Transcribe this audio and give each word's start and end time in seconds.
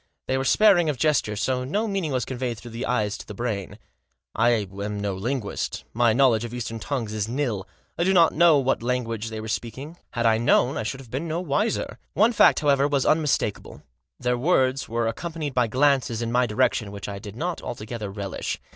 They 0.25 0.35
were 0.35 0.45
sparing 0.45 0.89
of 0.89 0.97
gesture, 0.97 1.35
so 1.35 1.63
no 1.63 1.87
meaning 1.87 2.11
was 2.11 2.25
conveyed 2.25 2.57
through 2.57 2.71
the 2.71 2.87
eye 2.87 3.07
to 3.07 3.23
the 3.27 3.35
brain. 3.35 3.77
I 4.33 4.49
am 4.81 4.99
no 4.99 5.13
linguist. 5.13 5.83
My 5.93 6.11
knowledge 6.11 6.43
of 6.43 6.55
Eastern 6.55 6.79
tongues 6.79 7.13
is 7.13 7.27
nil. 7.27 7.67
I 7.99 8.03
did 8.03 8.15
not 8.15 8.33
know 8.33 8.57
what 8.57 8.81
language 8.81 9.29
they 9.29 9.39
were 9.39 9.45
Digitized 9.47 9.61
by 9.61 9.67
THE 9.69 9.73
TRIO 9.73 9.87
RETURN. 9.89 9.95
215 10.13 10.21
speaking; 10.23 10.23
had 10.23 10.25
I 10.25 10.37
known 10.39 10.77
I 10.79 10.81
should 10.81 11.01
have 11.01 11.11
been 11.11 11.27
no 11.27 11.39
wiser. 11.39 11.99
One 12.13 12.33
fact, 12.33 12.61
however, 12.61 12.87
was 12.87 13.05
unmistakable; 13.05 13.83
their 14.19 14.39
words 14.39 14.89
were 14.89 15.07
accompanied 15.07 15.53
by 15.53 15.67
glances 15.67 16.23
in 16.23 16.31
my 16.31 16.47
direction, 16.47 16.91
which 16.91 17.07
I 17.07 17.19
did 17.19 17.35
not 17.35 17.61
altogether 17.61 18.09
relish. 18.09 18.59